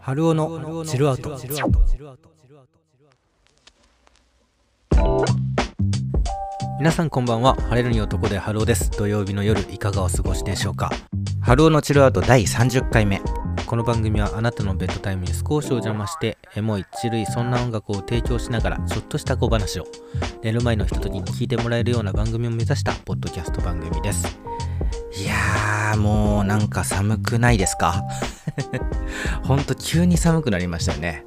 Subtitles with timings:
[0.00, 1.38] 春尾のチルアウト。
[6.78, 7.54] 皆さんこんばんは。
[7.54, 8.90] 晴れるに男で春尾です。
[8.90, 10.90] 土曜日の夜いかがお過ごしでしょうか。
[11.40, 13.22] 春尾のチルアウト第30回目。
[13.66, 19.86] この番組はあなたのベッドタイムに少しお邪魔してエモいチルいそんな音楽を提供しながらちょっとした小話を
[20.42, 24.38] 寝る前のひとときに聞いてもらえるような番組を目指したポッドキャスト番組です。
[25.18, 28.02] いやーもうなんか寒くないですか？
[29.44, 31.24] ほんと急に寒くなりましたよね。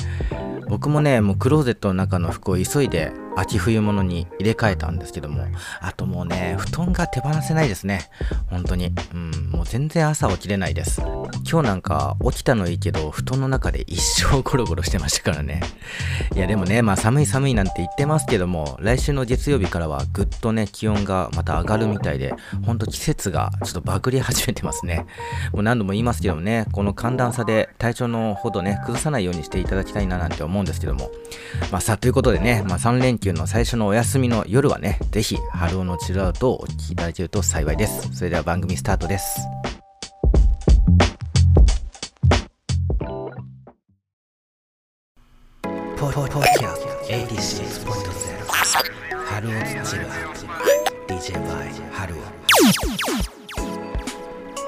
[0.70, 5.45] 僕もねもうクローゼットの中の服を急いで秋冬物に入れ替えたんですけども
[5.80, 8.09] あともうね布団が手放せないですね。
[8.50, 8.94] 本当に。
[9.14, 11.02] うんもう全然朝起きれないです。
[11.50, 15.62] 今日なんか起きたのいいけど布団の中で一生ゴロゴロしてましたからね。
[16.36, 22.34] いやでもねまあ寒い寒いなんて言ってますけども来週の月曜日からはぐっとね気温がまた上がるみたいで
[22.66, 25.06] ほんと季節がちょっとバグり始めてますね。
[25.54, 31.11] もう何度も言いますけどもねこの寒暖差で体調のほどね崩さないようにしていただきたいななんて思うんですけども。
[31.72, 38.16] まあさあということでね、まあ、3連休休の最初のお休みの夜はねぜひ春尾のチルアウトをお聴きいただけると幸いです。
[38.16, 39.39] それでは番組スタートです。
[45.98, 47.88] ポポポキャス86.0
[49.25, 49.52] 春尾
[49.83, 51.14] チルアウト。
[51.14, 52.17] DJ by 春尾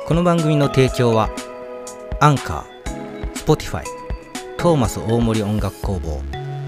[0.06, 1.30] この番組の提供は
[2.20, 3.86] Anchor、Spotify、
[4.58, 6.22] トーマス大森音楽工房、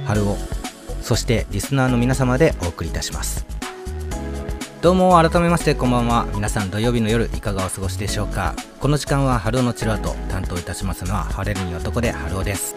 [0.06, 0.38] 春尾、
[1.02, 3.46] そしてリスナーの皆様でお送りいたします。
[4.82, 6.26] どうも改めましてこんばんは。
[6.34, 8.56] 皆さん土曜日の夜いかがお過ごしでしょうか。
[8.80, 12.76] この時間は春尾のチルアウト担当いたしますのは晴れるに男で春尾です。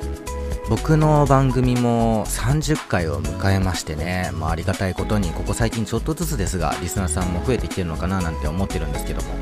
[0.69, 9.35] 僕の番組も30回を迎えましてね、まあ、ありがたいことにここ最近ちょっとずつですがリスナーさんも増えてきてるのかななんて思ってるんですけども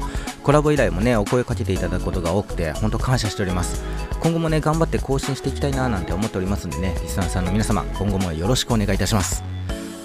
[0.43, 3.83] コラボ依頼もねお声かけていただくことが多くて本当感謝しております。
[4.21, 9.52] 今後もね頑張って更新していきたいななんて思っておりますんでねリスナーさんの皆様今後もよろしくお願いいたします。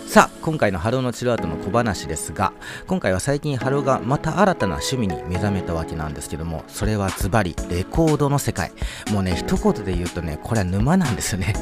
[0.08, 2.54] さあ今回の春尾のチルアウトの小話ですが
[2.88, 8.72] 今回は最近春尾がまた新たな趣味に目覚めたわけなんですけどもそれはズバリレコードの世界。
[9.12, 11.54] もうね一言で言うとねこれは沼なんですよね。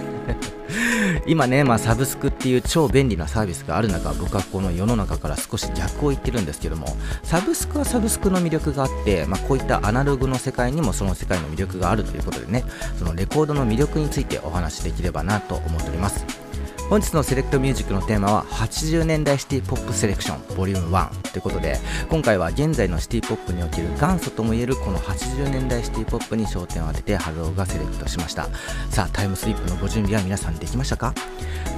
[1.25, 6.88] 今ね、まあ、サブスクっていう超便利なサービスがある中僕はこの世の中から少し逆を言ってるんですけども
[7.23, 12.63] サブスクはサブスクの魅力があって、まあ、こういったアナログの世界にもその世界の魅力があるということでね
[13.00, 16.44] そのレコードの魅力についてお話しできればなと思っております。
[16.88, 21.79] 本日のセレクトミュージックのテーマは80年代シティポップセレクションボリューム1ということで
[22.09, 28.47] 今回は現在のシティポップにおける元祖ともいえるこの80年代シティポップに焦点を当てて春尾がセレクトしました。
[28.91, 31.16] さあタイムスリップのご準備は皆さんできましたか？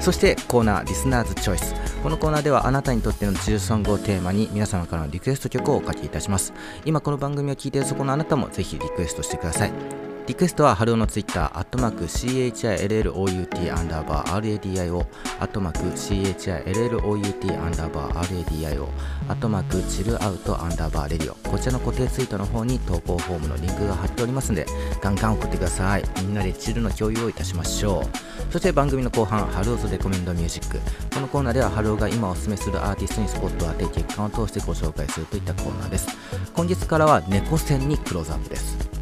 [0.02, 1.74] そしてコーナーリスナーズチョイス。
[2.04, 6.54] このコーナーではあなたにとってのチルソングをテーマに皆様からのリクエスト曲をおかけいたします。
[6.84, 10.07] 今この番組を聞いているそこのあなたもぜひリクエストしてください。
[10.28, 15.08] リクエストは春尾のツイッター、アットマーク CHILLOUT アンダーバー RADIO、
[15.40, 18.88] アットマーク CHILLOUT アンダーバー RADIO、
[19.30, 24.66] アットマーク CHILLOUT アンダーバー RADIO、こちらの固定ツイートの方に投稿フォームのリンクが貼っておりますので、
[25.02, 26.04] ガンガン送ってください。
[26.18, 28.52] みんなでチルの共有をいたしましょう。
[28.52, 30.78] そして番組の後半、春尾ズレコメンドミュージック。
[31.14, 36.10] このコーナーでは春尾が今おすすめするアーティストにスポットを当て、月間を通してご紹介するといったコーナーです。
[36.54, 38.97] 今月からは猫戦にクローズアップです。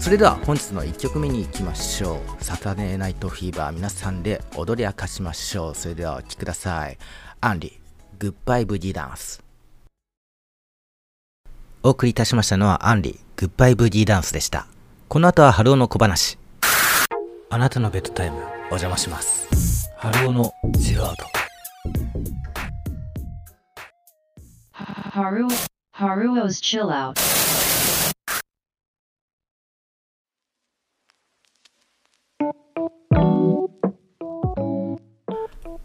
[0.00, 2.44] それでは本日の1曲目に行きましょう。
[2.44, 5.74] サタデーナイトフィーバー皆さんで踊り明かしましょう。
[5.74, 6.96] それではお聴きください。
[7.40, 7.78] アンリ
[8.18, 9.42] グッバイブギーダンス
[11.82, 14.66] お送りいたしましたのはアンリグッバイブギーダンスでした。
[15.08, 16.38] この後は春尾の小話。
[17.50, 18.38] あなたのベッドタイム
[18.70, 19.90] お邪魔します。
[19.98, 21.24] 春尾のジロアート。
[25.12, 25.48] Haru
[25.94, 27.37] Haruo's chill out.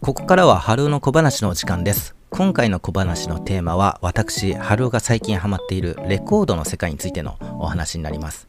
[0.04, 2.14] ここからは春の小話の時間です。
[2.30, 8.46] 今回の小話のテーマは私春尾が最近ハマっているレコードの世界についてのお話になります。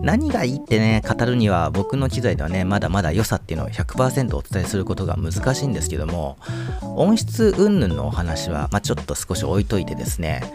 [0.00, 6.38] 何がいいってね語るには僕の機材ではねまだまだ良さっていうのを100%お伝えすることが難しいんですけども
[6.82, 10.54] 音質云々のお話は、まあ、ちょっと少し置いといてですね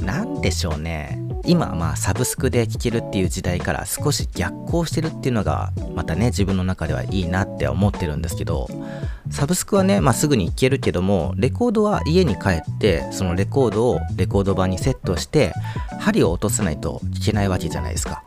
[0.00, 1.22] 何でしょうね。
[1.44, 8.68] 今まあサブスクで聴けるっていう時代から少し逆行してるっていうのがまたね自分の中ではいいなって思ってるんですけど
[9.32, 15.52] サブスクはね、まあ、すぐに行けるけどもレコードは家に帰ってそのレコードをレコード版にセットして
[15.98, 18.22] 針を落とさないと聴けないわけじゃないですか。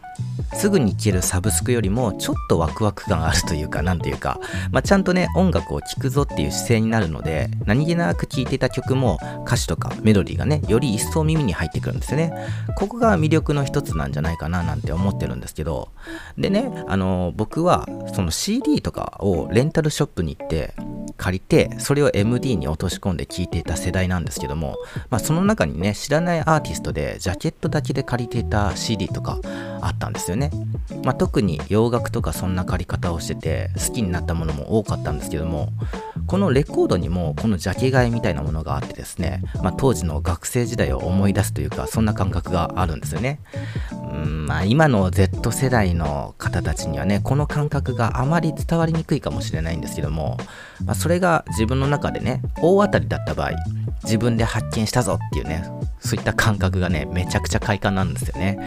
[0.56, 4.40] すぐに聴けるサブスクよりもちょっとワクワク感あるというか、 なんというか、
[4.72, 12.34] まあ、ちゃんとね、音楽を聴くぞっていう姿勢になるので、何気なく聴いていた曲も歌詞とかメロディーがね、より一層耳に入ってくるんですよね。
[12.76, 15.90] ここが魅力の一つなんじゃないかななんて思ってるんですけど、
[16.38, 20.74] でね、あの、僕はその CD とかをレンタルショップに行って
[21.18, 24.78] 借りて、それを MD に落とし込んで聴いていた世代なんですけども、
[25.10, 29.40] まあ、その中にね、知らないアーティストでジャケットだけで借りていた CD とか
[29.86, 30.52] あったんですよね。
[31.04, 35.70] まあ、特に洋楽とかそんな借り方をしてて好きになったものも多かったんですけども
[36.28, 43.40] このレコードにもこのジャケ買いみたいなものがあってですね、まあ、当時の学生時代を思い出すというかそんな感覚があるんですよね。
[43.92, 50.38] うんまあ、今の Z 世代の方たちにはねこの感覚があまり伝わりにくいかもしれないんですけども、
[50.86, 53.52] まあ、それが自分の中でね大当たりだった場合
[54.04, 55.66] 自分で発見したぞっていうね
[56.00, 58.58] そういった感覚がねめちゃくちゃ快感なんですよね、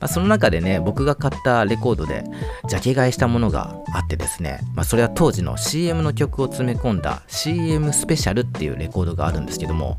[0.00, 2.24] まあ、その中でね僕が買ったレコードで
[2.68, 9.96] ジャケ買いしたものがあってですね、まあ、それは当時の CM の曲を詰め込んだ CM スペシャルっていうレコードがあるんですけども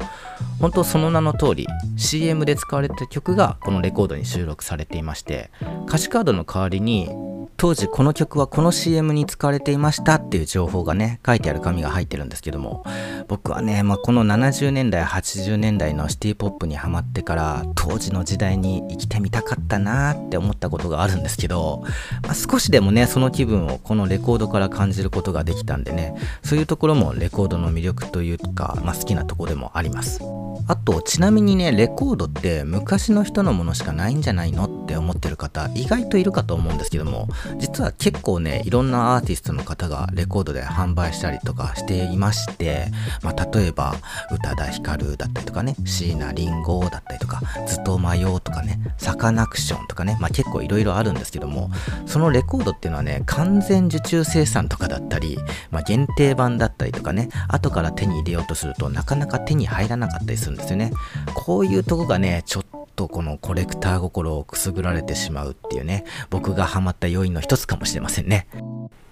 [0.59, 1.67] 本当その名の通り
[1.97, 5.49] CM で使われた曲がこのレコードに収録されていまして
[5.87, 7.09] 歌詞カードの代わりに
[7.57, 12.85] 当時この曲はこの CM に使われていましたっていう情報がね書いてある紙が入ってるんですけども
[13.27, 21.83] 僕はね、まあ、この70年代80年代のシティポップにハマってから当時の時代に生きてみたかったなーって思ったことがあるんですけど、
[22.21, 26.13] まあ、少しでもねその気分をこのレコードから感じることができたんでね
[26.43, 30.21] そういうところもレコードの魅力というか、まあ、好きなとこでもあります。
[30.69, 37.27] あとちなみにねレコードって昔の人のものしかないんじゃないのって思ってる方意外といるかと思うんですけども
[37.59, 42.87] 実は結構ねいろんなアーティストの方がレコードで販売したりとかしていまして、
[43.21, 43.95] まあ、例えば
[44.31, 51.69] 宇多田ヒカルだったりとかね椎名林檎だったりとかずっと迷うとかねサカナクションとかね、まあ、結構いろいろあるんですけども
[52.05, 55.37] そのレコードっていうのはね完全受注生産とかだったり、
[55.69, 60.91] まあ、限定版だったりとかね後から手に入れようとするとなかなか手に入らなかったりするんですよね。
[61.33, 68.47] こういうとこがねちょっととこのコレクター心をくすぐられてしまうっていうね僕がハマった要因の一つかもしれませんね。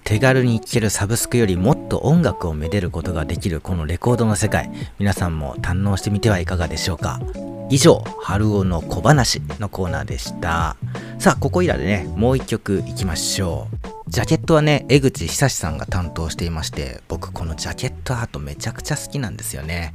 [0.03, 7.21] 手軽に聴けるサブスクよりもっと音楽をめでることができるこのレコードの世界皆さんも堪能してみてはいかがでしょうか。
[7.71, 10.75] 以上春尾の小話のコーナーでした。
[11.17, 14.11] さあここいらでねもう一曲いきましょう。
[14.11, 19.93] ジャケットはね江口久さんが担当していまして僕このジャケットアートめちゃくちゃ好きなんですよね。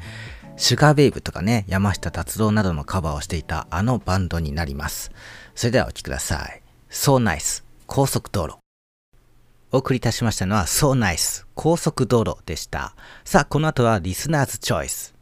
[0.61, 5.11] シュガーベイブとかね山下達郎などのカバーをしていたあのバンドになります。
[5.55, 6.61] それではお聴きください。
[6.91, 8.59] So Nice 高速道路。
[9.73, 12.95] お送りいたしましたのは So Nice 高速道路でした。
[13.25, 15.15] さあこの後はリスナーズチョイス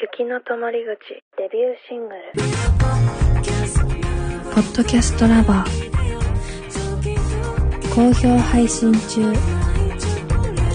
[0.00, 2.20] 雪の止まり口デビューシングル。
[4.54, 5.88] ポッドキャストラバー
[7.92, 9.32] 好評配信中。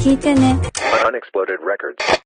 [0.04, 0.60] 聞いてね。
[1.06, 2.23] Unexploded Records.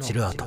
[0.00, 0.44] チルアウト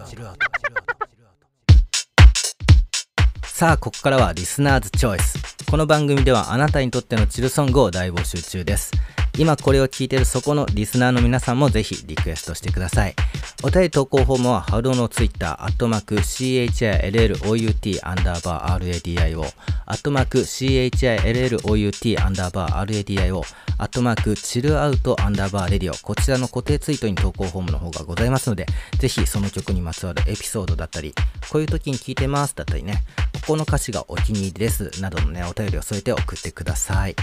[3.43, 5.37] さあここからはリスナーズチョイス。
[5.69, 8.91] この番組ではあなたにとってのチルソングを大募集中です。
[9.37, 13.15] 今これを聞いてるそこのリスナーの皆さんもぜひリクエストしてください。
[13.63, 19.41] お便り投稿フォームは春尾のツイッターアットマーク CHILLOUT アンダーバー RADIO
[19.85, 23.41] アットマーク CHILLOUT アンダーバー RADIO
[23.81, 28.65] アットマーク CHILLOUT アンダーバーレディオこちらの固定ツイートに投稿フォームの方がございますので
[28.97, 31.13] ぜひその曲にまつわるエピソードだったり
[31.49, 37.15] こういう時に聞いてますだったりねここの歌詞がお気に入りですなどのねお便りを添えて送ってください。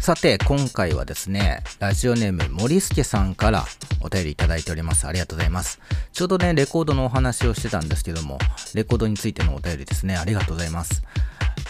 [0.00, 1.41] さて今回はですね
[1.78, 3.64] ラジオネーム森助さんから
[4.00, 5.06] お便りいただいております。
[5.06, 5.80] ありがとうございます。
[6.12, 8.38] ちょうどねレコードのお話をしてたんですけども
[8.74, 10.16] レコードについてのお便りですね。
[10.16, 11.02] ありがとうございます。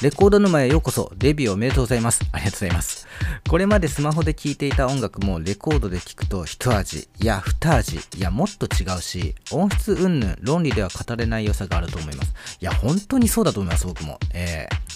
[0.00, 1.12] レコード沼へようこそ。
[1.16, 2.22] デビューおめでとうございます。
[2.32, 3.06] ありがとうございます。
[3.48, 12.58] これまでスマホで聴いていた音楽もレコードで聴くと一味いや二味いやもっと違うし音質云々論理では語れない良さがあると思います。
[12.60, 14.18] いや本当にそうだと思います僕も。
[14.34, 14.91] えー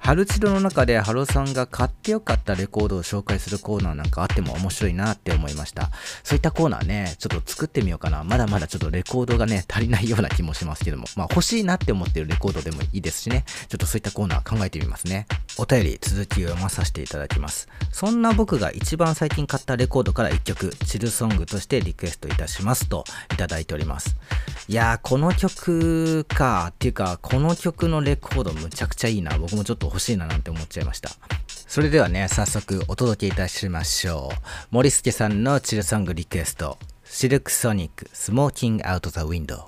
[0.00, 5.90] ハルチロの中でハロさんが買ってよかったレコードを紹介するコーナーなんかあっても面白いなって思いました。
[6.24, 8.24] そういったコーナーね、ちょっと作ってみようかな。
[8.24, 11.04] まだまだちょっとレコードがね、足りないような気もしますけども。
[11.16, 13.44] まあ欲しいなって思ってるレコードでもいいですしね。
[13.68, 15.26] ちょっとそういったコーナー考えてみますね。
[15.58, 17.68] お便り続きを読まさせていただきます。
[17.92, 24.16] そんな僕が一番最近買ったレコードから1曲、チルソングとしてリクエストいたしますといただいております。
[24.66, 29.36] いやー、この曲か、っていうか、この曲のレコードむちゃくちゃいいな。
[29.36, 31.10] 僕もちょっと欲しいななんて思っちゃいました。
[31.66, 34.36] それではね、早速お届けいたしましょう。
[34.70, 39.60] 森助さんのチルソングリクエスト、シルクソニック、スモーキングアウトザウィンドウ。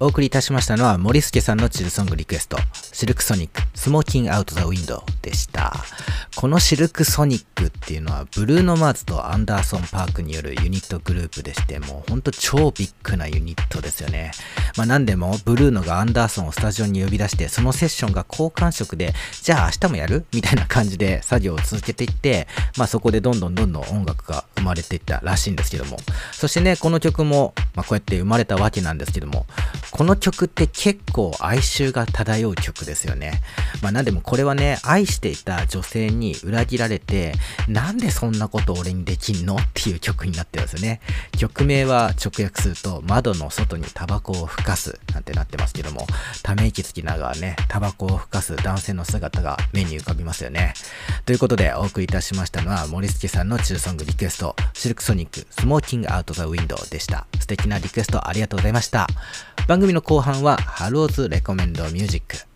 [0.00, 2.56] お送りいたしましたのは森助さんのチルソングリクエスト、
[2.94, 5.74] シルクソニック、スモーキングアウトザウィンドウでした。
[6.36, 14.30] このシルクソニックっていうのは、ブルーノ・マーズとアンダーソン・パークによるユニットグループでして、もうほんと超ビッグなユニットですよね。
[14.76, 20.24] まあなんでも、ブルーノがアンダーソンをスタジオに呼び出して、そのセッションが好感触で、じゃあ明日もやる？
[20.32, 22.46] みたいな感じで作業を続けていって、
[22.78, 25.98] まあそこでどんどんどんどん音楽が生まれていったらしいんですけども。
[26.30, 29.46] そしてね、この曲も、まあこうやって生まれたわけなんですけども、
[29.90, 33.42] この曲って結構哀愁が漂う曲ですよね。
[33.82, 37.34] まあなんでもこれはね、愛していた女性に裏切られて、
[37.68, 41.00] なんでそんなこと俺にできんのっていう曲になってるんですよね。
[41.38, 46.06] 曲名は直訳すると、窓の外にタバコを吹かすなんてなってますけども、
[46.42, 50.74] ため息つきながらね、タバコを吹かす男性の姿が目に浮かびますよね。
[51.26, 57.26] ということでお送りいたしましたのは、森助さんのチルソングリクエスト、シルクソニック、スモーキングアウトザウィンドウでした。
[57.40, 59.06] 素敵なリクエストありがとうございました。
[59.66, 62.53] 番組の後半は、ハローズレコメンドミュージック。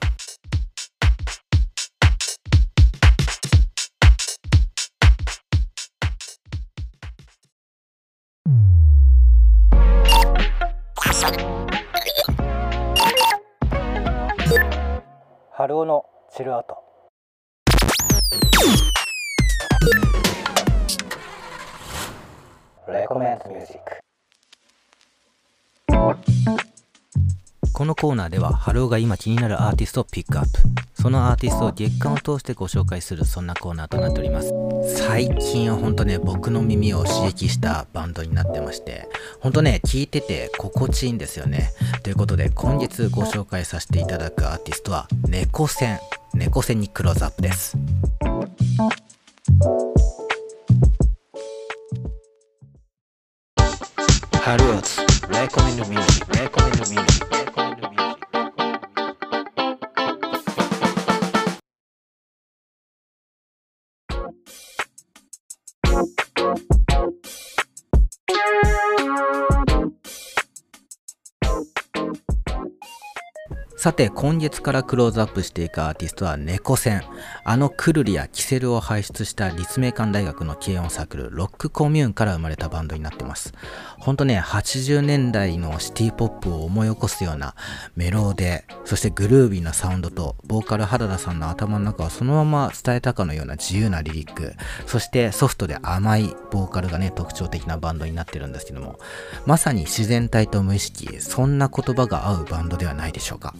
[15.68, 16.78] 春尾のチルアウト。
[22.90, 23.98] レコメンドミュージック。
[27.78, 30.50] このコーナーでは、春尾が今気になるアーティストをピックアップ。
[31.00, 34.52] そのアーティストを月間を通してご紹介する、そんなコーナーとなっております。
[34.96, 39.08] 最近はほんとね、僕の耳を刺激したバンドになってまして、
[39.38, 41.70] ほんとね、聴いてて心地いいんですよね。
[42.02, 46.00] ということで、今月ご紹介させていただくアーティストは、猫線。
[46.34, 47.78] 猫線にクローズアップです。
[54.32, 57.27] ハローズ、レコメンドミュージック、レコメンドミュージック、
[73.88, 77.04] さて、今月からクローズアップしていくアーティストは猫線。
[77.42, 83.54] あのクルリやキセルを輩出した立命館大学の軽音サークル、ロックコミューンから生まれたバンドになってます。
[83.98, 87.54] ほんとね、80年代のシティポップを思い起こすような
[87.96, 94.52] メロで、そしてグルービーなサウンドと、ボーカル原田さんの頭の中をそのまま伝えたかのような自由なリリック、
[94.84, 98.98] そしてソフトで甘いボーカルがね、特徴的なバンドになってるんですけども、
[99.46, 103.54] まさに自然体と無意識、そんな言葉が合うバンドではないでしょうか。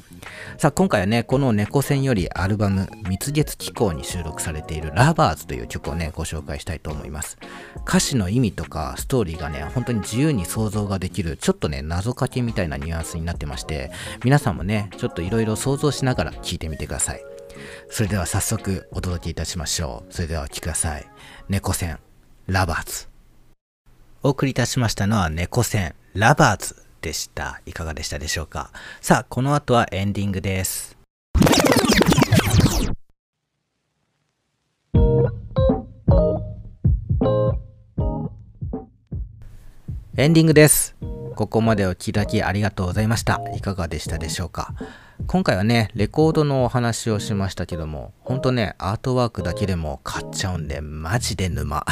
[0.57, 7.39] さあ今回はね、この猫線よりアルバム、蜜月機構に収録されているラバーズという曲をね、ご紹介したいと思います。
[7.87, 13.91] 歌詞の意味とかストーリーがね、本当に自由に想像ができる、ちょっとね、謎かけみたいなニュアンスになってまして、
[14.25, 17.23] 皆さんもね、ちょっといろいろ想像しながら聴いてみてください。
[17.91, 20.13] それでは早速お届けいたしましょう。
[20.13, 21.07] それではお聴きください。
[21.49, 21.99] 猫戦、
[22.47, 23.09] ラバーズ。
[24.23, 27.61] お送りいたしましたのは猫戦、ラバーズでした。
[27.67, 28.71] いかがでしたでしょうか？
[29.01, 30.97] さあ、この後はエンディングです。
[40.17, 40.97] エンディングです。
[41.37, 43.41] ここまでお聞きいただきありがとうございました。
[43.55, 44.75] いかがでしたでしょうか？
[45.29, 51.85] 今回はね、レコードのお話をしましたけども、ほんとね、アートワークだけでも買っちゃうんで、マジで沼。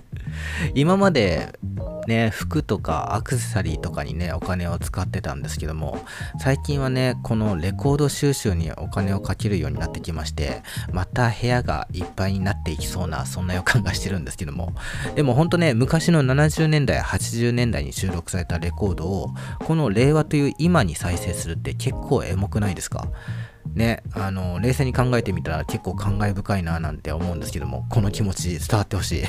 [0.74, 1.58] 今まで
[2.06, 6.04] ね、服とかアクセサリーとかにね、お金を使ってたんですけども、
[6.40, 14.74] 最近はね、このレコード収集にお金をかけるようになってきまして、また部屋がいっぱいになっていきそうな、そんな予感がしてるんですけども、
[15.14, 23.08] でもほんとね、昔の70年代、80年代に収録されたレコードを、この令和という今に再生するって結構エモくないですか？
[23.74, 29.24] ね、あの、冷静に考えてみたら結構感慨深いななんて思うんですけども、この気持ち伝わってほしい。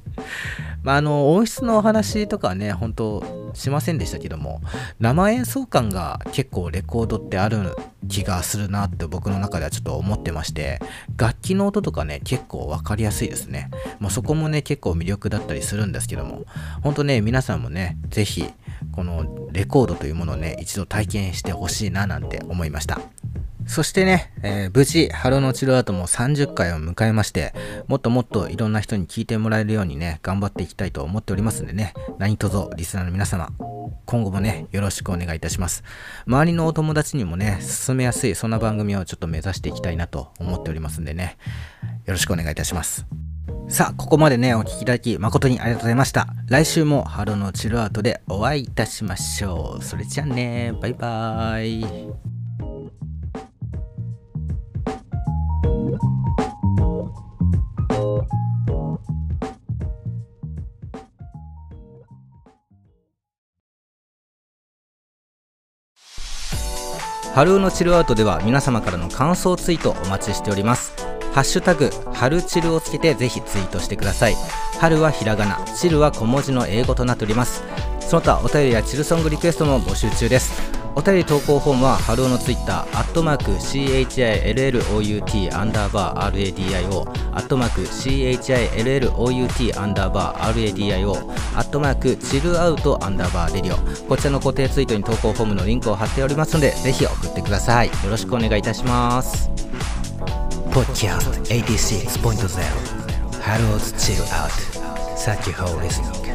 [0.82, 4.60] まあ、あの、音質のお話とかはね、本当しませんでしたけども
[5.00, 7.76] 生演奏感が結構レコードってある
[8.08, 10.80] 気がするなって僕の中ではちょっと思ってまして
[11.16, 16.44] 楽器の音とかね結構分かりやすいですね、まあ、そこもね結構魅力だったりするんですけども
[16.82, 18.46] 本当ね皆さんもね是非
[18.92, 23.00] このレコードというものをね一度体験してほしいななんて思いました
[23.68, 27.52] そしてね、えー無事、ハロのチルアートも30回を迎えまして、
[27.86, 33.50] もっともっといろんな人に聞いてもらえるようにね、頑張っていきたいと思っておりますんでね、何卒リスナーの皆様、
[34.06, 35.84] 今後もね、よろしくお願いいたします。
[36.26, 41.36] 周りのお友達にもね、進めやすい、そんな番組をちょっと目指していきたいなと思っておりますんでね、
[42.06, 43.06] よろしくお願いいたします。
[43.68, 46.28] さあ、ここまでね、お聞きいただき誠にありがとうございました。
[46.46, 49.84] 来週もハロのチルアートでお会いいたしましょう。
[49.84, 52.37] それじゃあね、バイバーイ。
[67.38, 70.92] 春尾のチルアウトでは皆様からの感想ツイートお待ちしております。
[71.32, 74.34] ハッシュタグ、春チルをつけてぜひツイートしてください。
[74.80, 77.62] 春はひらがな、チルは小文字の英語となっております。
[78.00, 80.77] その他お便りやチルソングリクエストも募集中です。
[80.98, 91.12] お便り投稿フォームは、春尾のツイッター、アットマーク、CHILLOUT、アンダーバー、RADIO、アットマーク、CHILLOUT、アンダーバー、RADIO、
[91.56, 93.76] アットマーク、 CHILLOUT、アンダーバー、 RADIO。
[94.08, 97.86] こちらの固定ツイートに投稿フォームのリンクを貼っておりますので、ぜひ送ってください。
[97.86, 99.48] よろしくお願いいたします。
[100.72, 102.10] Podcast 86.0
[103.40, 104.50] Harold's Chill Out
[105.16, 106.26] Thank you for listening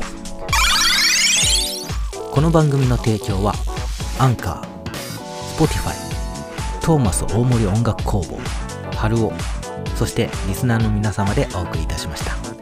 [2.31, 3.53] この番組の提供は
[4.19, 5.93] アンカー Spotify
[6.81, 8.37] トーマス大森音楽工房
[8.95, 9.33] 春尾
[9.95, 12.52] そしてリスナーの皆様でお送りいたしました。